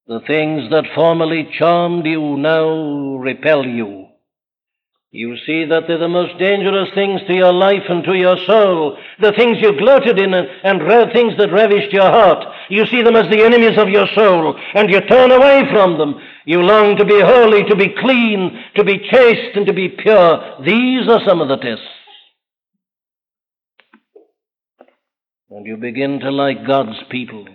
[0.08, 4.08] The things that formerly charmed you now repel you.
[5.14, 8.98] You see that they're the most dangerous things to your life and to your soul,
[9.20, 12.46] the things you gloated in and, and things that ravished your heart.
[12.70, 16.16] You see them as the enemies of your soul, and you turn away from them.
[16.46, 20.64] You long to be holy, to be clean, to be chaste, and to be pure.
[20.66, 21.86] These are some of the tests.
[25.50, 27.48] And you begin to like God's people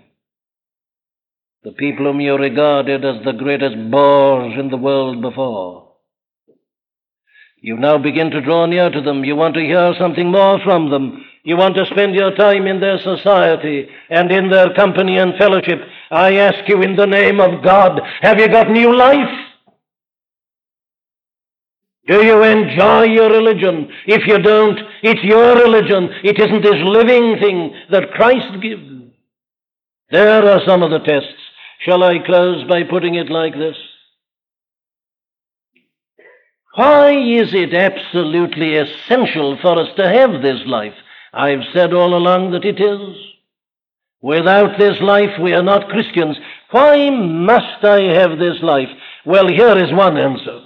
[1.66, 5.85] the people whom you regarded as the greatest bores in the world before.
[7.66, 9.24] You now begin to draw near to them.
[9.24, 11.24] You want to hear something more from them.
[11.42, 15.80] You want to spend your time in their society and in their company and fellowship.
[16.12, 19.34] I ask you in the name of God, have you got new life?
[22.06, 23.88] Do you enjoy your religion?
[24.06, 26.08] If you don't, it's your religion.
[26.22, 29.10] It isn't this living thing that Christ gives.
[30.12, 31.42] There are some of the tests.
[31.80, 33.76] Shall I close by putting it like this?
[36.76, 40.92] Why is it absolutely essential for us to have this life?
[41.32, 43.16] I've said all along that it is.
[44.20, 46.36] Without this life, we are not Christians.
[46.70, 48.90] Why must I have this life?
[49.24, 50.60] Well, here is one answer.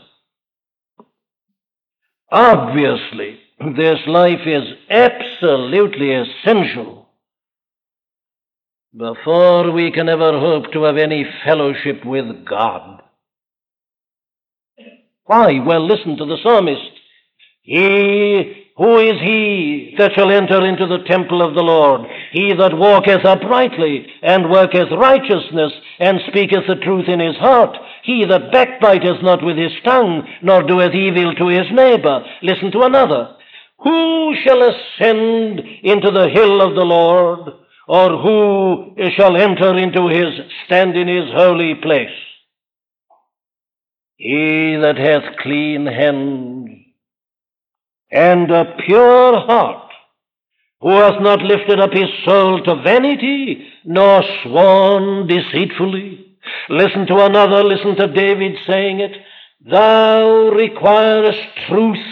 [2.33, 3.39] Obviously,
[3.77, 7.09] this life is absolutely essential
[8.97, 13.03] before we can ever hope to have any fellowship with God.
[15.31, 15.61] Why?
[15.65, 16.91] Well, listen to the psalmist.
[17.63, 22.01] He, who is he that shall enter into the temple of the Lord?
[22.33, 27.77] He that walketh uprightly, and worketh righteousness, and speaketh the truth in his heart.
[28.03, 32.25] He that backbiteth not with his tongue, nor doeth evil to his neighbor.
[32.43, 33.37] Listen to another.
[33.85, 37.53] Who shall ascend into the hill of the Lord?
[37.87, 40.27] Or who shall enter into his,
[40.67, 42.11] stand in his holy place?
[44.21, 46.69] He that hath clean hands
[48.11, 49.91] and a pure heart,
[50.83, 56.37] who hath not lifted up his soul to vanity, nor sworn deceitfully.
[56.69, 59.17] Listen to another, listen to David saying it.
[59.65, 62.07] Thou requirest truth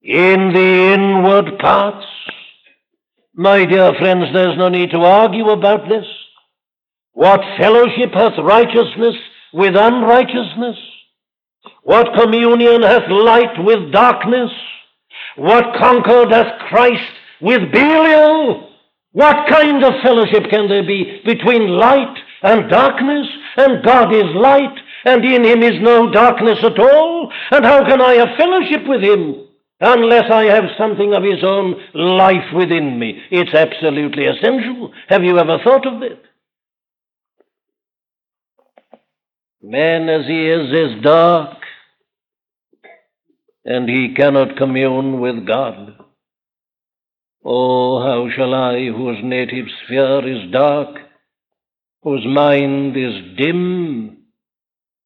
[0.00, 2.06] in the inward parts.
[3.34, 6.06] My dear friends, there's no need to argue about this.
[7.12, 9.16] What fellowship hath righteousness
[9.52, 10.76] with unrighteousness?
[11.82, 14.50] What communion hath light with darkness?
[15.36, 18.70] What concord hath Christ with Belial?
[19.12, 23.26] What kind of fellowship can there be between light and darkness?
[23.56, 27.32] And God is light, and in him is no darkness at all.
[27.50, 29.46] And how can I have fellowship with him
[29.80, 33.20] unless I have something of his own life within me?
[33.30, 34.92] It's absolutely essential.
[35.08, 36.22] Have you ever thought of it?
[39.62, 41.58] Man as he is is dark,
[43.62, 45.96] and he cannot commune with God.
[47.44, 50.96] Oh, how shall I, whose native sphere is dark,
[52.02, 54.24] whose mind is dim,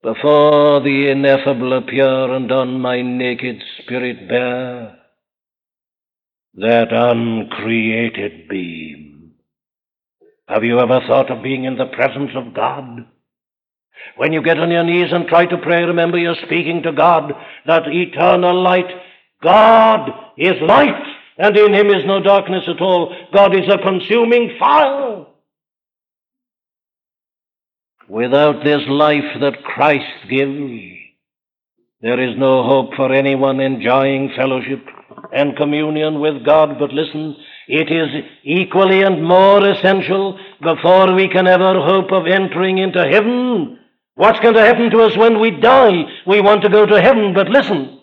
[0.04, 4.98] before the ineffable appear and on my naked spirit bear
[6.54, 9.32] that uncreated beam?
[10.46, 13.06] Have you ever thought of being in the presence of God?
[14.16, 17.32] When you get on your knees and try to pray, remember you're speaking to God,
[17.66, 18.86] that eternal light.
[19.42, 21.02] God is light,
[21.36, 23.14] and in him is no darkness at all.
[23.32, 25.26] God is a consuming fire.
[28.08, 30.94] Without this life that Christ gives,
[32.00, 34.86] there is no hope for anyone enjoying fellowship
[35.32, 36.78] and communion with God.
[36.78, 37.34] But listen,
[37.66, 43.78] it is equally and more essential before we can ever hope of entering into heaven
[44.16, 46.04] What's going to happen to us when we die?
[46.26, 48.00] We want to go to heaven, but listen.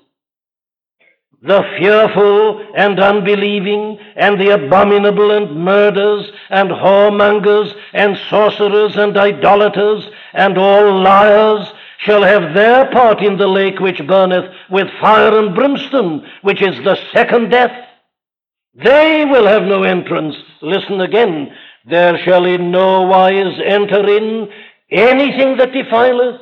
[1.42, 10.08] The fearful and unbelieving, and the abominable and murderers, and whoremongers, and sorcerers, and idolaters,
[10.34, 15.56] and all liars shall have their part in the lake which burneth with fire and
[15.56, 17.72] brimstone, which is the second death.
[18.76, 20.36] They will have no entrance.
[20.62, 21.54] Listen again.
[21.86, 24.50] There shall in no wise enter in
[24.92, 26.42] anything that defileth,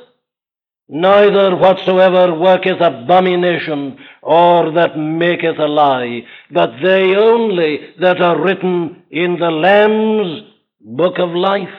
[0.87, 9.03] neither whatsoever worketh abomination, or that maketh a lie, but they only that are written
[9.11, 10.43] in the Lamb's
[10.81, 11.69] book of life.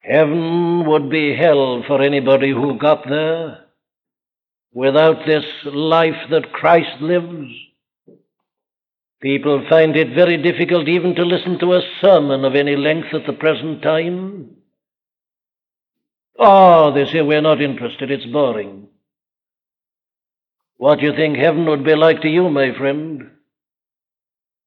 [0.00, 3.64] Heaven would be hell for anybody who got there
[4.72, 7.50] without this life that Christ lives.
[9.22, 13.26] People find it very difficult even to listen to a sermon of any length at
[13.26, 14.50] the present time.
[16.38, 18.88] Oh, they say, we're not interested, it's boring.
[20.76, 23.30] What do you think heaven would be like to you, my friend?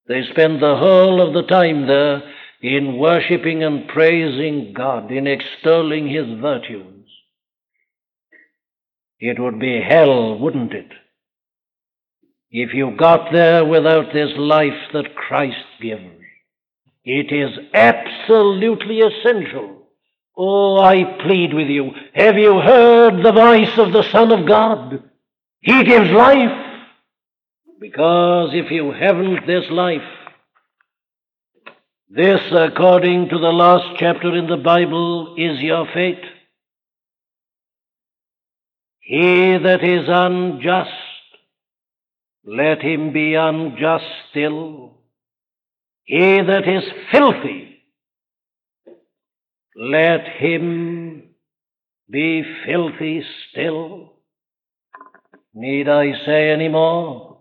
[0.07, 2.23] They spend the whole of the time there
[2.61, 7.05] in worshiping and praising God, in extolling His virtues.
[9.19, 10.91] It would be hell, wouldn't it?
[12.49, 16.03] If you got there without this life that Christ gives.
[17.03, 19.76] It is absolutely essential
[20.37, 21.91] Oh, I plead with you.
[22.13, 25.03] Have you heard the voice of the Son of God?
[25.61, 26.65] He gives life.
[27.79, 30.01] Because if you haven't this life,
[32.09, 36.23] this, according to the last chapter in the Bible, is your fate.
[39.01, 40.91] He that is unjust,
[42.45, 44.97] let him be unjust still.
[46.03, 47.66] He that is filthy,
[49.77, 51.23] let him
[52.09, 54.13] be filthy still.
[55.53, 57.39] Need I say any more?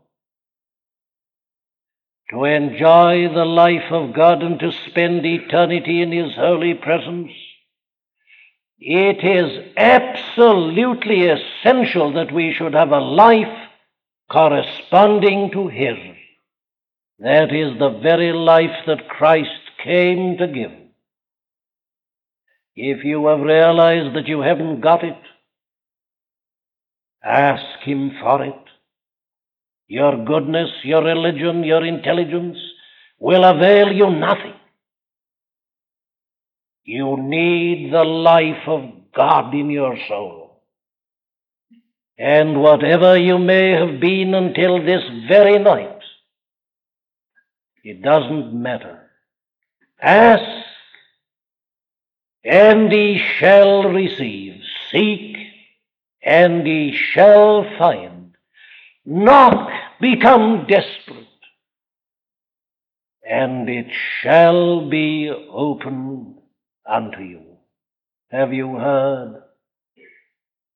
[2.31, 7.31] To enjoy the life of God and to spend eternity in His holy presence,
[8.81, 13.69] it is absolutely essential that we should have a life
[14.31, 15.97] corresponding to His.
[17.21, 20.86] That is the very life that Christ came to give.
[22.77, 25.19] If you have realized that you haven't got it,
[27.25, 28.55] ask Him for it.
[29.89, 32.59] Your goodness, your religion, your intelligence
[33.19, 34.55] will avail you nothing.
[36.85, 38.83] You need the life of
[39.15, 40.63] God in your soul.
[42.19, 45.99] And whatever you may have been until this very night,
[47.83, 49.11] it doesn't matter.
[50.01, 50.43] Ask,
[52.47, 54.63] and ye shall receive.
[54.91, 55.37] Seek,
[56.23, 58.37] and ye shall find.
[59.05, 59.69] Knock,
[60.01, 61.27] become desperate,
[63.29, 63.87] and it
[64.21, 66.37] shall be opened
[66.89, 67.43] unto you.
[68.31, 69.43] Have you heard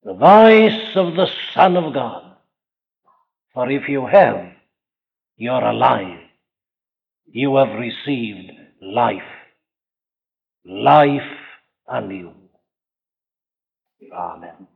[0.02, 2.36] the voice of the Son of God?
[3.54, 4.52] For if you have,
[5.36, 6.18] you're alive.
[7.26, 8.50] You have received
[8.80, 9.22] life,
[10.64, 11.22] life
[11.90, 12.32] anew.
[14.14, 14.68] Amen.